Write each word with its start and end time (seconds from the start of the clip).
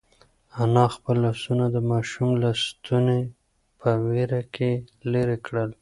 انا 0.63 0.85
خپل 0.95 1.15
لاسونه 1.25 1.65
د 1.75 1.77
ماشوم 1.91 2.29
له 2.43 2.51
ستوني 2.65 3.21
په 3.79 3.89
وېره 4.07 4.41
کې 4.55 4.71
لرې 5.11 5.37
کړل. 5.45 5.69